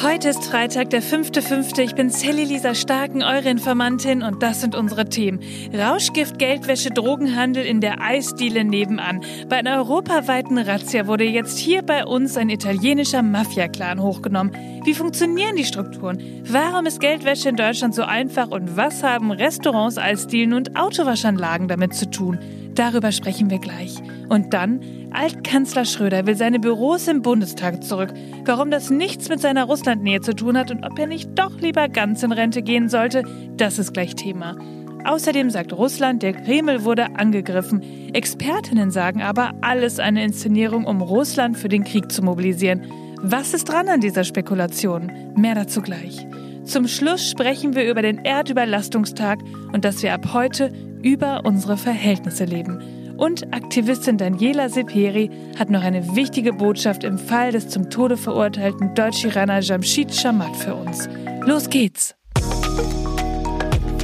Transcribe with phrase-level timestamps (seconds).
[0.00, 1.80] Heute ist Freitag, der 5.5.
[1.80, 5.40] Ich bin Sally Lisa Starken, eure Informantin und das sind unsere Themen.
[5.74, 9.22] Rauschgift, Geldwäsche, Drogenhandel in der Eisdiele nebenan.
[9.48, 14.52] Bei einer europaweiten Razzia wurde jetzt hier bei uns ein italienischer Mafia-Clan hochgenommen.
[14.84, 16.44] Wie funktionieren die Strukturen?
[16.44, 21.94] Warum ist Geldwäsche in Deutschland so einfach und was haben Restaurants, Eisdielen und Autowaschanlagen damit
[21.94, 22.38] zu tun?
[22.78, 23.96] Darüber sprechen wir gleich.
[24.28, 24.80] Und dann,
[25.10, 28.14] Altkanzler Schröder will seine Büros im Bundestag zurück.
[28.44, 31.88] Warum das nichts mit seiner Russlandnähe zu tun hat und ob er nicht doch lieber
[31.88, 33.24] ganz in Rente gehen sollte,
[33.56, 34.56] das ist gleich Thema.
[35.04, 37.82] Außerdem sagt Russland, der Kreml wurde angegriffen.
[38.14, 42.82] Expertinnen sagen aber, alles eine Inszenierung, um Russland für den Krieg zu mobilisieren.
[43.20, 45.10] Was ist dran an dieser Spekulation?
[45.34, 46.28] Mehr dazu gleich.
[46.68, 49.38] Zum Schluss sprechen wir über den Erdüberlastungstag
[49.72, 50.70] und dass wir ab heute
[51.02, 53.16] über unsere Verhältnisse leben.
[53.16, 58.94] Und Aktivistin Daniela Seperi hat noch eine wichtige Botschaft im Fall des zum Tode verurteilten
[58.94, 61.08] Deutsch-Iraner Jamshid Shamat für uns.
[61.46, 62.14] Los geht's!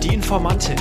[0.03, 0.79] Die Informantin.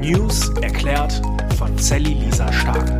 [0.00, 1.22] News erklärt
[1.56, 2.99] von Sally Lisa Stark.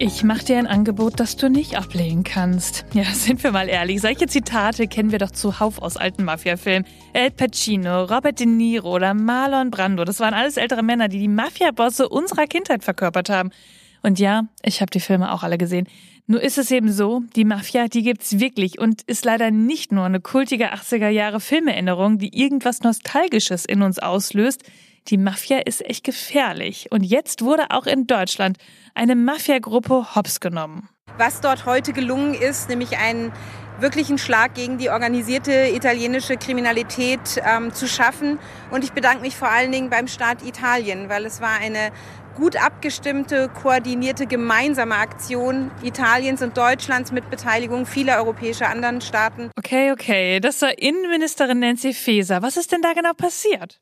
[0.00, 2.84] Ich mache dir ein Angebot, das du nicht ablehnen kannst.
[2.94, 6.86] Ja, sind wir mal ehrlich, solche Zitate kennen wir doch zuhauf aus alten Mafia-Filmen.
[7.14, 11.26] El Pacino, Robert De Niro oder Marlon Brando, das waren alles ältere Männer, die die
[11.26, 13.50] Mafia-Bosse unserer Kindheit verkörpert haben.
[14.02, 15.88] Und ja, ich habe die Filme auch alle gesehen.
[16.28, 20.04] Nur ist es eben so, die Mafia, die gibt's wirklich und ist leider nicht nur
[20.04, 24.62] eine kultige 80er Jahre Filmerinnerung, die irgendwas Nostalgisches in uns auslöst.
[25.08, 26.88] Die Mafia ist echt gefährlich.
[26.90, 28.58] Und jetzt wurde auch in Deutschland
[28.98, 30.88] eine Mafiagruppe hops genommen.
[31.16, 33.32] Was dort heute gelungen ist, nämlich einen
[33.80, 38.38] wirklichen Schlag gegen die organisierte italienische Kriminalität ähm, zu schaffen.
[38.70, 41.92] Und ich bedanke mich vor allen Dingen beim Staat Italien, weil es war eine
[42.36, 49.50] gut abgestimmte, koordinierte gemeinsame Aktion Italiens und Deutschlands mit Beteiligung vieler europäischer anderen Staaten.
[49.58, 52.42] Okay, okay, das war Innenministerin Nancy Faeser.
[52.42, 53.80] Was ist denn da genau passiert?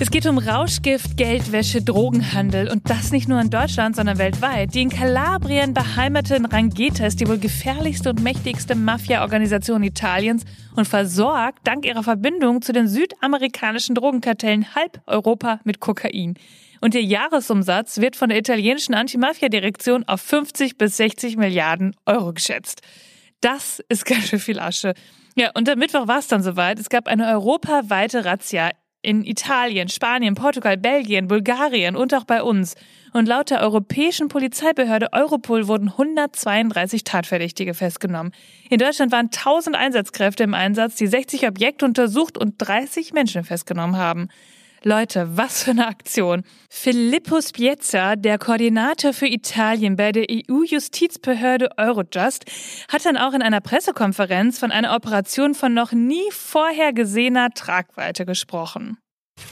[0.00, 4.72] Es geht um Rauschgift, Geldwäsche, Drogenhandel und das nicht nur in Deutschland, sondern weltweit.
[4.72, 10.44] Die in Kalabrien beheimateten Rangheta ist die wohl gefährlichste und mächtigste Mafia-Organisation Italiens
[10.76, 16.34] und versorgt dank ihrer Verbindung zu den südamerikanischen Drogenkartellen halb Europa mit Kokain.
[16.80, 22.82] Und ihr Jahresumsatz wird von der italienischen Anti-Mafia-Direktion auf 50 bis 60 Milliarden Euro geschätzt.
[23.40, 24.94] Das ist ganz schön viel Asche.
[25.34, 26.78] Ja, und am Mittwoch war es dann soweit.
[26.78, 28.70] Es gab eine europaweite Razzia
[29.02, 32.74] in Italien, Spanien, Portugal, Belgien, Bulgarien und auch bei uns.
[33.12, 38.32] Und laut der europäischen Polizeibehörde Europol wurden 132 Tatverdächtige festgenommen.
[38.68, 43.96] In Deutschland waren 1000 Einsatzkräfte im Einsatz, die 60 Objekte untersucht und 30 Menschen festgenommen
[43.96, 44.28] haben.
[44.84, 46.44] Leute, was für eine Aktion.
[46.70, 52.44] Filippo Spiezza, der Koordinator für Italien bei der EU-Justizbehörde Eurojust,
[52.90, 58.24] hat dann auch in einer Pressekonferenz von einer Operation von noch nie vorher gesehener Tragweite
[58.24, 58.98] gesprochen.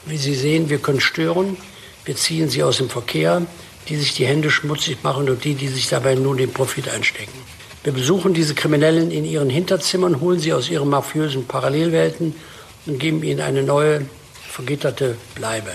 [0.05, 1.57] Wie Sie sehen, wir können stören.
[2.05, 3.45] Wir ziehen sie aus dem Verkehr,
[3.89, 7.37] die sich die Hände schmutzig machen und die, die sich dabei nur den Profit einstecken.
[7.83, 12.35] Wir besuchen diese Kriminellen in ihren Hinterzimmern, holen sie aus ihren mafiösen Parallelwelten
[12.85, 14.05] und geben ihnen eine neue,
[14.57, 15.71] vergitterte Bleibe.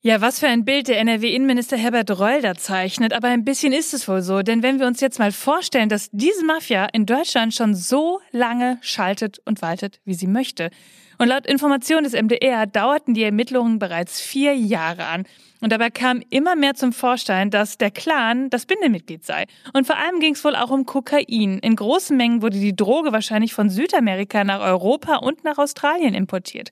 [0.00, 3.92] Ja, was für ein Bild der NRW-Innenminister Herbert Reul da zeichnet, aber ein bisschen ist
[3.92, 7.52] es wohl so, denn wenn wir uns jetzt mal vorstellen, dass diese Mafia in Deutschland
[7.52, 10.70] schon so lange schaltet und waltet, wie sie möchte.
[11.18, 15.24] Und laut Informationen des MDR dauerten die Ermittlungen bereits vier Jahre an.
[15.60, 19.44] Und dabei kam immer mehr zum Vorschein, dass der Clan das Bindemitglied sei.
[19.74, 21.58] Und vor allem ging es wohl auch um Kokain.
[21.58, 26.70] In großen Mengen wurde die Droge wahrscheinlich von Südamerika nach Europa und nach Australien importiert.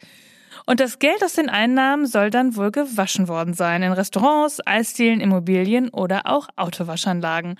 [0.66, 5.20] Und das Geld aus den Einnahmen soll dann wohl gewaschen worden sein in Restaurants, Eisdielen,
[5.20, 7.58] Immobilien oder auch Autowaschanlagen.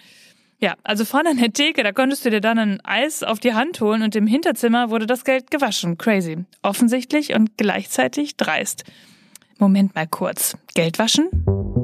[0.59, 3.55] Ja, also vorne an der Theke, da konntest du dir dann ein Eis auf die
[3.55, 5.99] Hand holen und im Hinterzimmer wurde das Geld gewaschen.
[5.99, 6.45] Crazy.
[6.63, 8.85] Offensichtlich und gleichzeitig dreist.
[9.59, 10.57] Moment mal kurz.
[10.75, 11.82] Geld waschen?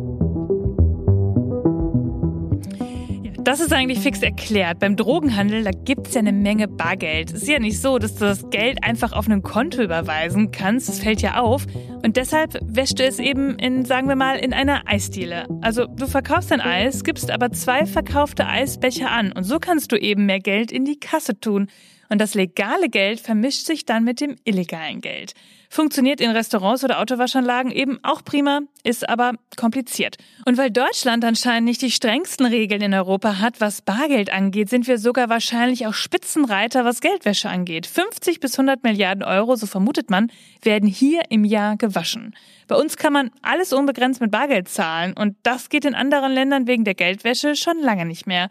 [3.48, 4.78] Das ist eigentlich fix erklärt.
[4.78, 7.32] Beim Drogenhandel, da gibt's ja eine Menge Bargeld.
[7.32, 10.90] Es ist ja nicht so, dass du das Geld einfach auf ein Konto überweisen kannst.
[10.90, 11.64] Das fällt ja auf.
[12.04, 15.46] Und deshalb wäscht du es eben in, sagen wir mal, in einer Eisdiele.
[15.62, 19.32] Also du verkaufst dein Eis, gibst aber zwei verkaufte Eisbecher an.
[19.32, 21.68] Und so kannst du eben mehr Geld in die Kasse tun.
[22.10, 25.32] Und das legale Geld vermischt sich dann mit dem illegalen Geld.
[25.70, 30.16] Funktioniert in Restaurants oder Autowaschanlagen eben auch prima, ist aber kompliziert.
[30.46, 34.86] Und weil Deutschland anscheinend nicht die strengsten Regeln in Europa hat, was Bargeld angeht, sind
[34.86, 37.86] wir sogar wahrscheinlich auch Spitzenreiter, was Geldwäsche angeht.
[37.86, 40.32] 50 bis 100 Milliarden Euro, so vermutet man,
[40.62, 42.34] werden hier im Jahr gewaschen.
[42.66, 46.66] Bei uns kann man alles unbegrenzt mit Bargeld zahlen und das geht in anderen Ländern
[46.66, 48.48] wegen der Geldwäsche schon lange nicht mehr.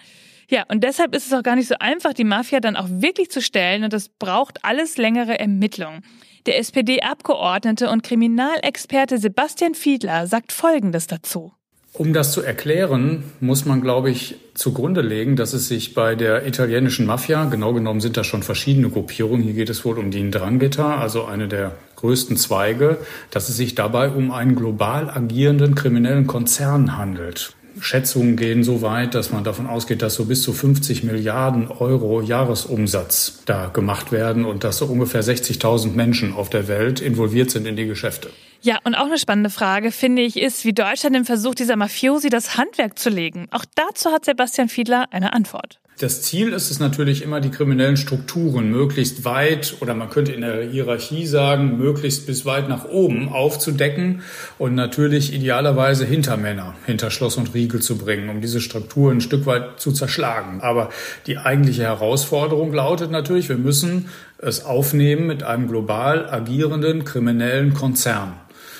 [0.49, 3.29] Ja, und deshalb ist es auch gar nicht so einfach, die Mafia dann auch wirklich
[3.31, 6.03] zu stellen und das braucht alles längere Ermittlungen.
[6.47, 11.51] Der SPD-Abgeordnete und Kriminalexperte Sebastian Fiedler sagt Folgendes dazu.
[11.91, 16.47] Um das zu erklären, muss man, glaube ich, zugrunde legen, dass es sich bei der
[16.47, 20.23] italienischen Mafia, genau genommen sind da schon verschiedene Gruppierungen, hier geht es wohl um die
[20.23, 22.97] Ndrangheta, also eine der größten Zweige,
[23.29, 27.55] dass es sich dabei um einen global agierenden kriminellen Konzern handelt.
[27.79, 32.21] Schätzungen gehen so weit, dass man davon ausgeht, dass so bis zu 50 Milliarden Euro
[32.21, 37.67] Jahresumsatz da gemacht werden und dass so ungefähr 60.000 Menschen auf der Welt involviert sind
[37.67, 38.29] in die Geschäfte.
[38.61, 42.29] Ja, und auch eine spannende Frage, finde ich, ist, wie Deutschland im Versuch dieser Mafiosi
[42.29, 43.47] das Handwerk zu legen.
[43.51, 45.79] Auch dazu hat Sebastian Fiedler eine Antwort.
[45.99, 50.41] Das Ziel ist es natürlich immer, die kriminellen Strukturen möglichst weit oder man könnte in
[50.41, 54.21] der Hierarchie sagen, möglichst bis weit nach oben aufzudecken
[54.59, 59.47] und natürlich idealerweise Hintermänner hinter Schloss und Riegel zu bringen, um diese Strukturen ein Stück
[59.47, 60.61] weit zu zerschlagen.
[60.61, 60.89] Aber
[61.25, 68.33] die eigentliche Herausforderung lautet natürlich, wir müssen es aufnehmen mit einem global agierenden kriminellen Konzern.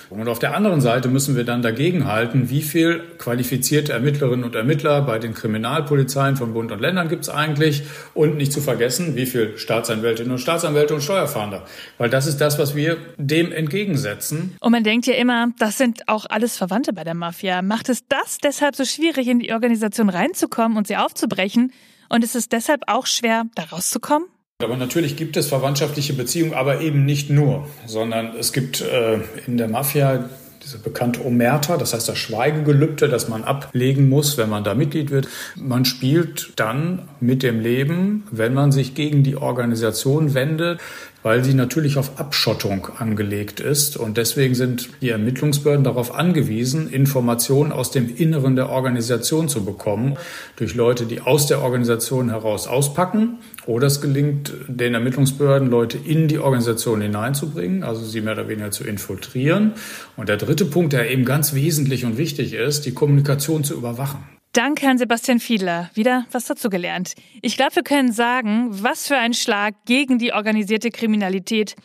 [0.09, 4.55] Und auf der anderen Seite müssen wir dann dagegen halten, wie viel qualifizierte Ermittlerinnen und
[4.55, 7.83] Ermittler bei den Kriminalpolizeien von Bund und Ländern gibt es eigentlich
[8.13, 11.65] und nicht zu vergessen, wie viel Staatsanwältinnen und Staatsanwälte und Steuerfahnder.
[11.97, 14.55] Weil das ist das, was wir dem entgegensetzen.
[14.59, 17.61] Und man denkt ja immer, das sind auch alles Verwandte bei der Mafia.
[17.61, 21.73] Macht es das deshalb so schwierig, in die Organisation reinzukommen und sie aufzubrechen?
[22.09, 24.27] Und ist es deshalb auch schwer, da rauszukommen?
[24.59, 29.57] Aber natürlich gibt es verwandtschaftliche Beziehungen, aber eben nicht nur, sondern es gibt äh, in
[29.57, 30.27] der Mafia
[30.63, 35.11] diese bekannte Omerta, das heißt das Schweigegelübde, das man ablegen muss, wenn man da Mitglied
[35.11, 35.27] wird.
[35.55, 40.81] Man spielt dann mit dem Leben, wenn man sich gegen die Organisation wendet,
[41.27, 43.97] weil sie natürlich auf Abschottung angelegt ist.
[43.97, 50.15] Und deswegen sind die Ermittlungsbehörden darauf angewiesen, Informationen aus dem Inneren der Organisation zu bekommen,
[50.55, 53.39] durch Leute, die aus der Organisation heraus auspacken.
[53.65, 58.71] Oder es gelingt den Ermittlungsbehörden, Leute in die Organisation hineinzubringen, also sie mehr oder weniger
[58.71, 59.73] zu infiltrieren.
[60.15, 64.36] Und der dritte Punkt, der eben ganz wesentlich und wichtig ist, die Kommunikation zu überwachen.
[64.57, 65.91] Danke Herrn Sebastian Fiedler.
[65.93, 67.13] Wieder was dazugelernt.
[67.43, 71.75] Ich glaube, wir können sagen, was für ein Schlag gegen die organisierte Kriminalität.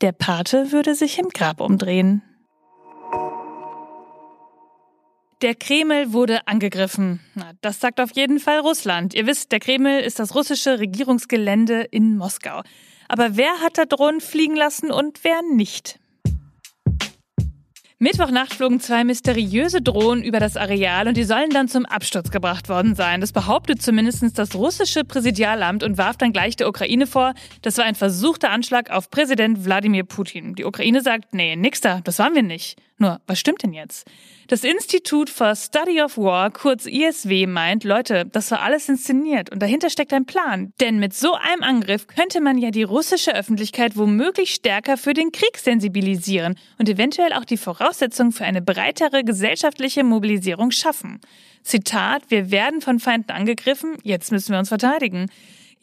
[0.00, 2.22] Der Pate würde sich im Grab umdrehen.
[5.42, 7.20] Der Kreml wurde angegriffen.
[7.34, 9.12] Na, das sagt auf jeden Fall Russland.
[9.12, 12.62] Ihr wisst, der Kreml ist das russische Regierungsgelände in Moskau.
[13.08, 16.00] Aber wer hat da Drohnen fliegen lassen und wer nicht?
[18.02, 22.68] Mittwochnacht flogen zwei mysteriöse Drohnen über das Areal und die sollen dann zum Absturz gebracht
[22.68, 23.20] worden sein.
[23.20, 27.32] Das behauptet zumindest das russische Präsidialamt und warf dann gleich der Ukraine vor,
[27.62, 30.56] das war ein versuchter Anschlag auf Präsident Wladimir Putin.
[30.56, 32.76] Die Ukraine sagt, nee, nix da, das waren wir nicht.
[33.02, 34.06] Nur, was stimmt denn jetzt?
[34.46, 39.60] Das Institut for Study of War, kurz ISW, meint, Leute, das war alles inszeniert und
[39.60, 40.72] dahinter steckt ein Plan.
[40.80, 45.32] Denn mit so einem Angriff könnte man ja die russische Öffentlichkeit womöglich stärker für den
[45.32, 51.18] Krieg sensibilisieren und eventuell auch die Voraussetzungen für eine breitere gesellschaftliche Mobilisierung schaffen.
[51.64, 55.26] Zitat, wir werden von Feinden angegriffen, jetzt müssen wir uns verteidigen.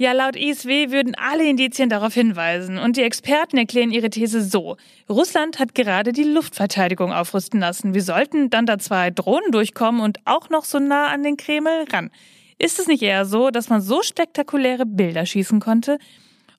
[0.01, 4.78] Ja, laut ISW würden alle Indizien darauf hinweisen und die Experten erklären ihre These so.
[5.10, 7.94] Russland hat gerade die Luftverteidigung aufrüsten lassen.
[7.94, 11.84] Wir sollten dann da zwei Drohnen durchkommen und auch noch so nah an den Kreml
[11.91, 12.12] ran.
[12.58, 15.98] Ist es nicht eher so, dass man so spektakuläre Bilder schießen konnte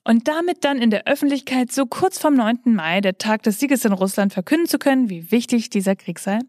[0.04, 2.58] und damit dann in der Öffentlichkeit so kurz vom 9.
[2.64, 6.40] Mai, der Tag des Sieges in Russland, verkünden zu können, wie wichtig dieser Krieg sei?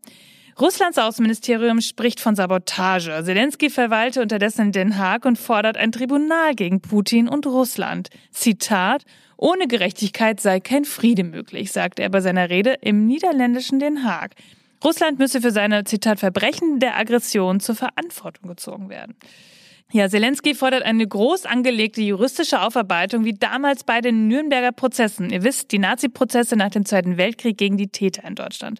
[0.62, 3.24] Russlands Außenministerium spricht von Sabotage.
[3.24, 8.10] Zelensky verweilte unterdessen in Den Haag und fordert ein Tribunal gegen Putin und Russland.
[8.30, 9.03] Zitat
[9.38, 14.36] ohne Gerechtigkeit sei kein Friede möglich, sagte er bei seiner Rede im niederländischen Den Haag.
[14.84, 19.15] Russland müsse für seine, Zitat, Verbrechen der Aggression zur Verantwortung gezogen werden.
[19.91, 25.32] Ja, Zelensky fordert eine groß angelegte juristische Aufarbeitung wie damals bei den Nürnberger Prozessen.
[25.32, 28.80] Ihr wisst, die Nazi-Prozesse nach dem Zweiten Weltkrieg gegen die Täter in Deutschland.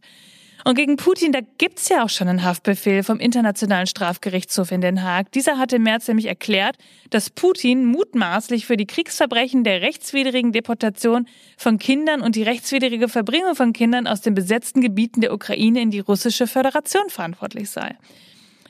[0.63, 5.03] Und gegen Putin, da gibt's ja auch schon einen Haftbefehl vom Internationalen Strafgerichtshof in Den
[5.03, 5.32] Haag.
[5.32, 6.77] Dieser hatte im März nämlich erklärt,
[7.10, 11.27] dass Putin mutmaßlich für die Kriegsverbrechen der rechtswidrigen Deportation
[11.58, 15.91] von Kindern und die rechtswidrige Verbringung von Kindern aus den besetzten Gebieten der Ukraine in
[15.91, 17.96] die russische Föderation verantwortlich sei.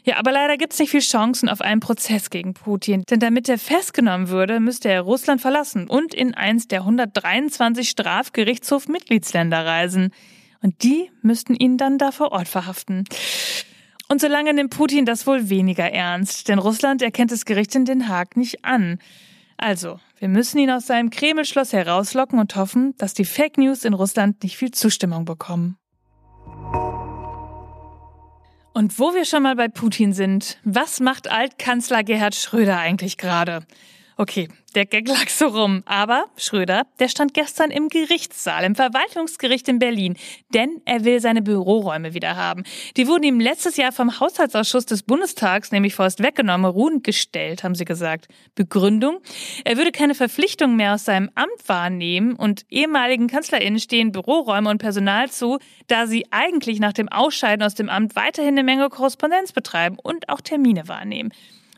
[0.04, 3.04] Ja, aber leider gibt es nicht viel Chancen auf einen Prozess gegen Putin.
[3.10, 9.64] Denn damit er festgenommen würde, müsste er Russland verlassen und in eins der 123 Strafgerichtshof-Mitgliedsländer
[9.64, 10.12] reisen.
[10.62, 13.06] Und die müssten ihn dann da vor Ort verhaften.
[14.08, 18.08] Und solange nimmt Putin das wohl weniger ernst, denn Russland erkennt das Gericht in Den
[18.08, 19.00] Haag nicht an.
[19.58, 23.94] Also, wir müssen ihn aus seinem Kremlschloss herauslocken und hoffen, dass die Fake News in
[23.94, 25.78] Russland nicht viel Zustimmung bekommen.
[28.74, 33.66] Und wo wir schon mal bei Putin sind, was macht Altkanzler Gerhard Schröder eigentlich gerade?
[34.18, 35.84] Okay, der Gag lag so rum.
[35.86, 40.16] Aber Schröder, der stand gestern im Gerichtssaal, im Verwaltungsgericht in Berlin.
[40.54, 42.64] Denn er will seine Büroräume wieder haben.
[42.98, 47.76] Die wurden ihm letztes Jahr vom Haushaltsausschuss des Bundestags nämlich vorerst weggenommen, ruhend gestellt, haben
[47.76, 48.28] sie gesagt.
[48.56, 49.20] Begründung?
[49.66, 54.78] Er würde keine Verpflichtungen mehr aus seinem Amt wahrnehmen und ehemaligen KanzlerInnen stehen Büroräume und
[54.78, 59.52] Personal zu, da sie eigentlich nach dem Ausscheiden aus dem Amt weiterhin eine Menge Korrespondenz
[59.52, 61.32] betreiben und auch Termine wahrnehmen.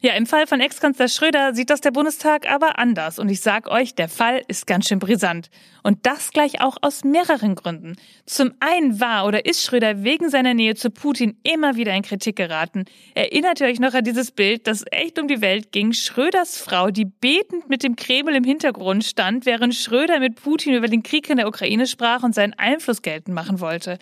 [0.06, 3.20] Ja, im Fall von Ex-Kanzler Schröder sieht das der Bundestag aber anders.
[3.20, 5.50] Und ich sag euch, der Fall ist ganz schön brisant.
[5.82, 7.96] Und das gleich auch aus mehreren Gründen.
[8.26, 12.36] Zum einen war oder ist Schröder wegen seiner Nähe zu Putin immer wieder in Kritik
[12.36, 12.84] geraten.
[13.16, 15.94] Erinnert ihr euch noch an dieses Bild, das echt um die Welt ging?
[15.94, 20.90] Schröders Frau, die betend mit dem Kreml im Hintergrund stand, während Schröder mit Putin über
[20.90, 24.00] den Krieg in der Ukraine sprach und seinen Einfluss geltend machen wollte.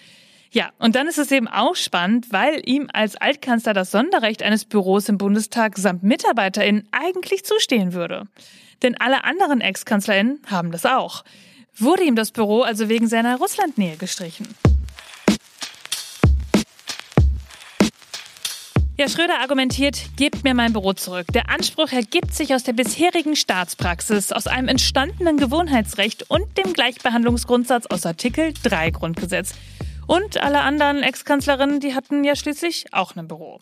[0.54, 4.66] Ja, und dann ist es eben auch spannend, weil ihm als Altkanzler das Sonderrecht eines
[4.66, 8.28] Büros im Bundestag samt MitarbeiterInnen eigentlich zustehen würde.
[8.82, 11.24] Denn alle anderen Ex-KanzlerInnen haben das auch.
[11.78, 14.46] Wurde ihm das Büro also wegen seiner Russlandnähe gestrichen.
[18.98, 21.28] Ja, Schröder argumentiert, gebt mir mein Büro zurück.
[21.34, 27.86] Der Anspruch ergibt sich aus der bisherigen Staatspraxis, aus einem entstandenen Gewohnheitsrecht und dem Gleichbehandlungsgrundsatz
[27.86, 29.54] aus Artikel 3 Grundgesetz.
[30.12, 33.62] Und alle anderen Ex-Kanzlerinnen, die hatten ja schließlich auch ein Büro.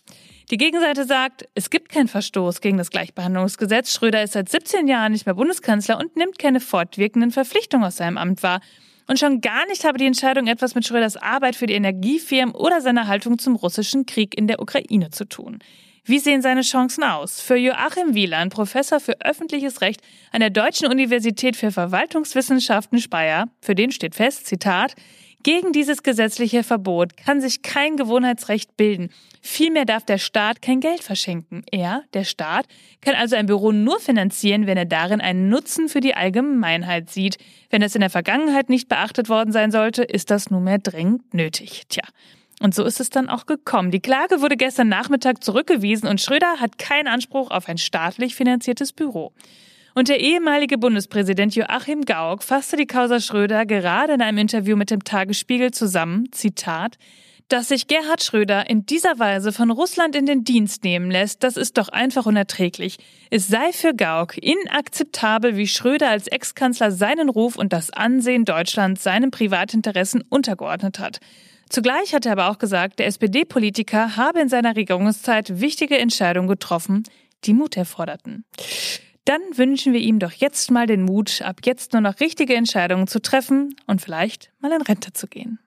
[0.50, 3.94] Die Gegenseite sagt, es gibt keinen Verstoß gegen das Gleichbehandlungsgesetz.
[3.94, 8.18] Schröder ist seit 17 Jahren nicht mehr Bundeskanzler und nimmt keine fortwirkenden Verpflichtungen aus seinem
[8.18, 8.62] Amt wahr.
[9.06, 12.82] Und schon gar nicht habe die Entscheidung etwas mit Schröders Arbeit für die Energiefirmen oder
[12.82, 15.60] seiner Haltung zum russischen Krieg in der Ukraine zu tun.
[16.04, 17.42] Wie sehen seine Chancen aus?
[17.42, 20.02] Für Joachim Wieland, Professor für öffentliches Recht
[20.32, 24.96] an der Deutschen Universität für Verwaltungswissenschaften Speyer, für den steht fest, Zitat,
[25.44, 29.10] gegen dieses gesetzliche Verbot kann sich kein Gewohnheitsrecht bilden.
[29.42, 31.64] Vielmehr darf der Staat kein Geld verschenken.
[31.72, 32.66] Er, der Staat,
[33.00, 37.38] kann also ein Büro nur finanzieren, wenn er darin einen Nutzen für die Allgemeinheit sieht.
[37.70, 41.84] Wenn es in der Vergangenheit nicht beachtet worden sein sollte, ist das nunmehr dringend nötig.
[41.88, 42.04] Tja.
[42.62, 43.92] Und so ist es dann auch gekommen.
[43.92, 48.92] Die Klage wurde gestern Nachmittag zurückgewiesen und Schröder hat keinen Anspruch auf ein staatlich finanziertes
[48.92, 49.32] Büro.
[49.96, 54.92] Und der ehemalige Bundespräsident Joachim Gauck fasste die Causa Schröder gerade in einem Interview mit
[54.92, 56.98] dem Tagesspiegel zusammen, Zitat,
[57.50, 61.58] dass sich Gerhard Schröder in dieser Weise von Russland in den Dienst nehmen lässt, das
[61.58, 62.98] ist doch einfach unerträglich.
[63.32, 69.04] Es sei für Gauck inakzeptabel, wie Schröder als Ex-Kanzler seinen Ruf und das Ansehen Deutschlands
[69.04, 71.20] seinen Privatinteressen untergeordnet hat.
[71.70, 77.04] Zugleich hat er aber auch gesagt, der SPD-Politiker habe in seiner Regierungszeit wichtige Entscheidungen getroffen,
[77.46, 78.46] die Mut erforderten.
[79.30, 83.06] Dann wünschen wir ihm doch jetzt mal den Mut, ab jetzt nur noch richtige Entscheidungen
[83.06, 85.60] zu treffen und vielleicht mal in Rente zu gehen.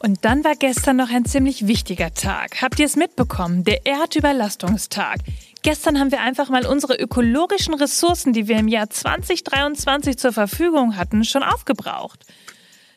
[0.00, 2.60] Und dann war gestern noch ein ziemlich wichtiger Tag.
[2.62, 3.62] Habt ihr es mitbekommen?
[3.62, 5.20] Der Erdüberlastungstag.
[5.62, 10.96] Gestern haben wir einfach mal unsere ökologischen Ressourcen, die wir im Jahr 2023 zur Verfügung
[10.96, 12.26] hatten, schon aufgebraucht.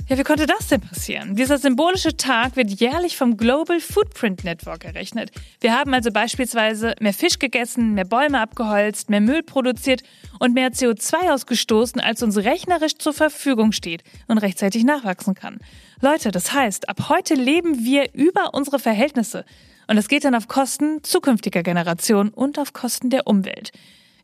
[0.07, 1.35] Ja, wie konnte das denn passieren?
[1.35, 5.31] Dieser symbolische Tag wird jährlich vom Global Footprint Network errechnet.
[5.62, 10.03] Wir haben also beispielsweise mehr Fisch gegessen, mehr Bäume abgeholzt, mehr Müll produziert
[10.38, 15.57] und mehr CO2 ausgestoßen, als uns rechnerisch zur Verfügung steht und rechtzeitig nachwachsen kann.
[16.01, 19.43] Leute, das heißt, ab heute leben wir über unsere Verhältnisse.
[19.88, 23.71] Und das geht dann auf Kosten zukünftiger Generationen und auf Kosten der Umwelt.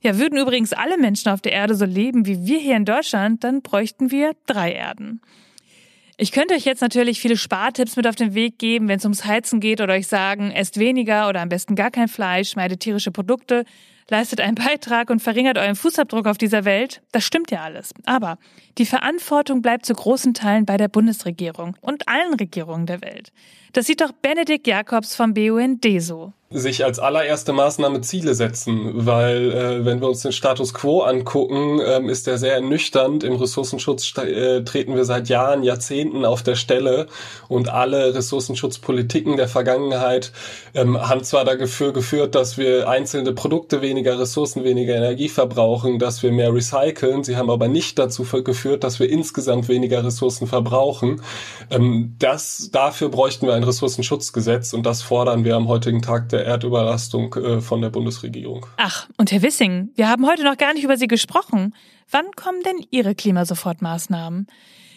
[0.04, 3.44] Ja, würden übrigens alle Menschen auf der Erde so leben wie wir hier in Deutschland,
[3.44, 5.22] dann bräuchten wir drei Erden.
[6.22, 9.26] Ich könnte euch jetzt natürlich viele Spartipps mit auf den Weg geben, wenn es ums
[9.26, 13.10] Heizen geht oder euch sagen, esst weniger oder am besten gar kein Fleisch, meidet tierische
[13.10, 13.66] Produkte,
[14.12, 17.02] leistet einen Beitrag und verringert euren Fußabdruck auf dieser Welt.
[17.12, 17.94] Das stimmt ja alles.
[18.06, 18.38] Aber
[18.78, 23.32] die Verantwortung bleibt zu großen Teilen bei der Bundesregierung und allen Regierungen der Welt.
[23.74, 29.52] Das sieht doch Benedikt Jakobs vom BUND so sich als allererste Maßnahme Ziele setzen, weil
[29.52, 33.24] äh, wenn wir uns den Status quo angucken, ähm, ist der sehr ernüchternd.
[33.24, 37.08] Im Ressourcenschutz äh, treten wir seit Jahren, Jahrzehnten auf der Stelle
[37.48, 40.34] und alle Ressourcenschutzpolitiken der Vergangenheit
[40.74, 46.00] ähm, haben zwar dafür geführt, dass wir einzelne Produkte weniger weniger Ressourcen, weniger Energie verbrauchen,
[46.00, 47.24] dass wir mehr recyceln.
[47.24, 51.22] Sie haben aber nicht dazu geführt, dass wir insgesamt weniger Ressourcen verbrauchen.
[51.70, 56.46] Ähm, das, dafür bräuchten wir ein Ressourcenschutzgesetz und das fordern wir am heutigen Tag der
[56.46, 58.66] Erdüberlastung äh, von der Bundesregierung.
[58.78, 61.76] Ach, und Herr Wissing, wir haben heute noch gar nicht über Sie gesprochen.
[62.10, 64.48] Wann kommen denn Ihre Klimasofortmaßnahmen?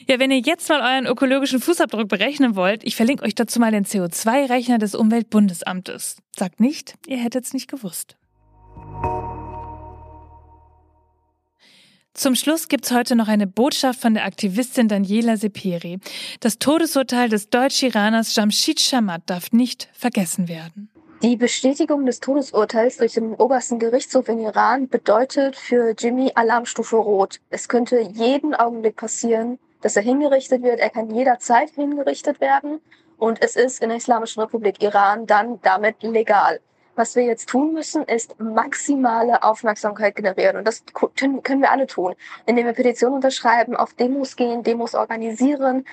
[0.08, 3.70] Ja, wenn ihr jetzt mal euren ökologischen Fußabdruck berechnen wollt, ich verlinke euch dazu mal
[3.70, 6.16] den CO2-Rechner des Umweltbundesamtes.
[6.36, 8.16] Sagt nicht, ihr hättet's nicht gewusst.
[12.14, 15.98] Zum Schluss gibt's heute noch eine Botschaft von der Aktivistin Daniela Seperi.
[16.38, 20.88] Das Todesurteil des Deutsch-Iraners Jamshid Shamat darf nicht vergessen werden.
[21.22, 27.40] Die Bestätigung des Todesurteils durch den obersten Gerichtshof in Iran bedeutet für Jimmy Alarmstufe Rot.
[27.50, 30.78] Es könnte jeden Augenblick passieren, dass er hingerichtet wird.
[30.78, 32.80] Er kann jederzeit hingerichtet werden.
[33.18, 36.60] Und es ist in der Islamischen Republik Iran dann damit legal.
[36.96, 40.56] Was wir jetzt tun müssen, ist maximale Aufmerksamkeit generieren.
[40.56, 42.14] Und das können wir alle tun,
[42.46, 45.84] indem wir Petitionen unterschreiben, auf Demos gehen, Demos organisieren,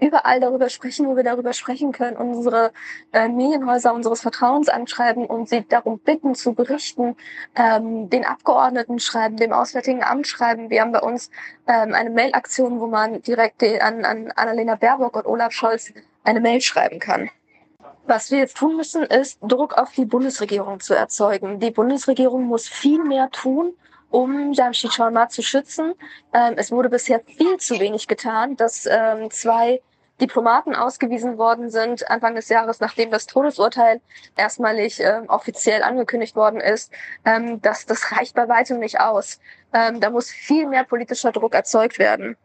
[0.00, 2.72] überall darüber sprechen, wo wir darüber sprechen können, unsere
[3.12, 7.16] äh, Medienhäuser unseres Vertrauens anschreiben und sie darum bitten zu berichten,
[7.54, 10.70] ähm, den Abgeordneten schreiben, dem Auswärtigen Amt schreiben.
[10.70, 11.30] Wir haben bei uns
[11.66, 15.92] ähm, eine Mailaktion, wo man direkt an, an Annalena Baerbock und Olaf Scholz
[16.24, 17.30] eine Mail schreiben kann.
[18.10, 21.60] Was wir jetzt tun müssen, ist Druck auf die Bundesregierung zu erzeugen.
[21.60, 23.72] Die Bundesregierung muss viel mehr tun,
[24.10, 25.94] um Jamshid Sharma zu schützen.
[26.34, 29.80] Ähm, es wurde bisher viel zu wenig getan, dass ähm, zwei
[30.20, 34.00] Diplomaten ausgewiesen worden sind Anfang des Jahres, nachdem das Todesurteil
[34.36, 36.90] erstmalig äh, offiziell angekündigt worden ist.
[37.24, 39.38] Ähm, das, das reicht bei weitem nicht aus.
[39.72, 42.36] Ähm, da muss viel mehr politischer Druck erzeugt werden.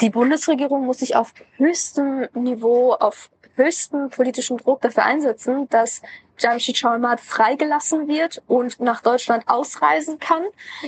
[0.00, 6.02] Die Bundesregierung muss sich auf höchstem Niveau, auf höchsten politischen Druck dafür einsetzen, dass
[6.38, 10.42] Jamshid Sharmat freigelassen wird und nach Deutschland ausreisen kann.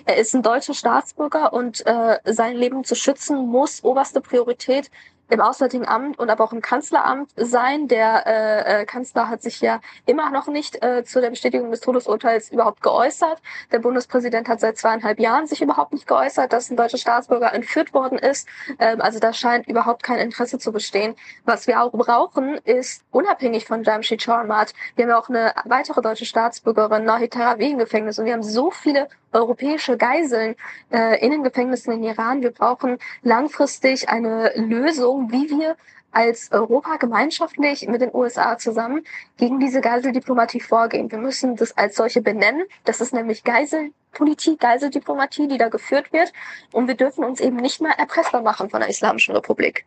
[0.07, 4.91] Er ist ein deutscher Staatsbürger und äh, sein Leben zu schützen muss oberste Priorität
[5.29, 7.89] im Auswärtigen Amt und aber auch im Kanzleramt sein.
[7.89, 11.81] Der äh, äh, Kanzler hat sich ja immer noch nicht äh, zu der Bestätigung des
[11.81, 13.41] Todesurteils überhaupt geäußert.
[13.73, 17.95] Der Bundespräsident hat seit zweieinhalb Jahren sich überhaupt nicht geäußert, dass ein deutscher Staatsbürger entführt
[17.95, 18.47] worden ist.
[18.79, 21.15] Ähm, also da scheint überhaupt kein Interesse zu bestehen.
[21.45, 24.75] Was wir auch brauchen, ist unabhängig von Jamshid Sharmat.
[24.97, 28.43] Wir haben ja auch eine weitere deutsche Staatsbürgerin, Nahid Tarawi, im Gefängnis und wir haben
[28.43, 30.55] so viele europäische Geiseln
[30.91, 32.43] äh, in den Gefängnissen in Iran.
[32.43, 35.77] Wir brauchen langfristig eine Lösung, wie wir
[36.15, 39.05] als Europa gemeinschaftlich mit den USA zusammen
[39.37, 41.11] gegen diese Geiseldiplomatie vorgehen.
[41.11, 42.65] Wir müssen das als solche benennen.
[42.85, 46.33] Das ist nämlich Geiselpolitik, Geiseldiplomatie, die da geführt wird.
[46.73, 49.85] Und wir dürfen uns eben nicht mehr erpressbar machen von der Islamischen Republik.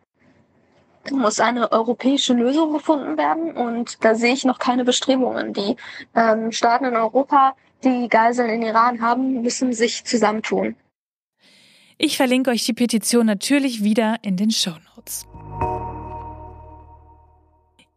[1.10, 5.54] Muss eine europäische Lösung gefunden werden und da sehe ich noch keine Bestrebungen.
[5.54, 5.76] Die
[6.14, 10.76] ähm, Staaten in Europa die Geiseln in Iran haben, müssen sich zusammentun.
[11.98, 15.26] Ich verlinke euch die Petition natürlich wieder in den Show Notes.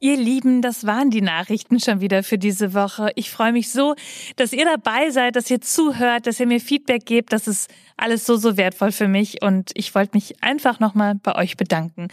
[0.03, 3.11] Ihr Lieben, das waren die Nachrichten schon wieder für diese Woche.
[3.13, 3.93] Ich freue mich so,
[4.35, 7.31] dass ihr dabei seid, dass ihr zuhört, dass ihr mir Feedback gebt.
[7.31, 11.35] Das ist alles so, so wertvoll für mich und ich wollte mich einfach nochmal bei
[11.35, 12.07] euch bedanken.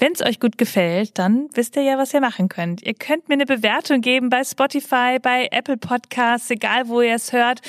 [0.00, 2.82] Wenn es euch gut gefällt, dann wisst ihr ja, was ihr machen könnt.
[2.82, 7.34] Ihr könnt mir eine Bewertung geben bei Spotify, bei Apple Podcasts, egal wo ihr es
[7.34, 7.60] hört.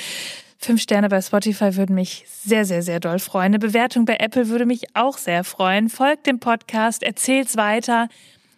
[0.56, 3.48] Fünf Sterne bei Spotify würden mich sehr, sehr, sehr doll freuen.
[3.48, 5.90] Eine Bewertung bei Apple würde mich auch sehr freuen.
[5.90, 8.08] Folgt dem Podcast, erzählt's weiter.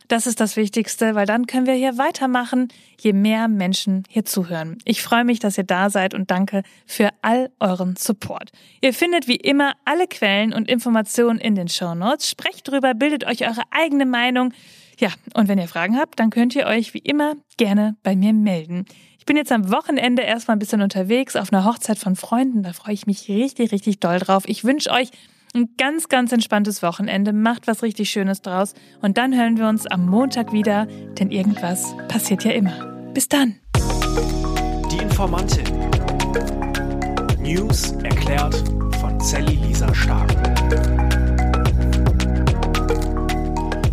[0.08, 2.68] Das ist das Wichtigste, weil dann können wir hier weitermachen,
[3.00, 4.78] je mehr Menschen hier zuhören.
[4.84, 8.50] Ich freue mich, dass ihr da seid und danke für all euren Support.
[8.82, 12.28] Ihr findet wie immer alle Quellen und Informationen in den Show Notes.
[12.28, 14.52] Sprecht drüber, bildet euch eure eigene Meinung.
[14.98, 18.32] Ja, und wenn ihr Fragen habt, dann könnt ihr euch wie immer gerne bei mir
[18.32, 18.84] melden.
[19.18, 22.62] Ich bin jetzt am Wochenende erstmal ein bisschen unterwegs auf einer Hochzeit von Freunden.
[22.62, 24.44] Da freue ich mich richtig, richtig doll drauf.
[24.46, 25.08] Ich wünsche euch
[25.56, 27.32] ein ganz, ganz entspanntes Wochenende.
[27.32, 28.74] Macht was richtig Schönes draus.
[29.02, 32.72] Und dann hören wir uns am Montag wieder, denn irgendwas passiert ja immer.
[33.14, 33.54] Bis dann.
[34.90, 35.64] Die Informantin.
[37.38, 38.64] News erklärt
[39.00, 40.32] von Sally Lisa Stark.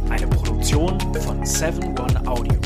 [0.10, 2.61] Eine Produktion von 7 One Audio.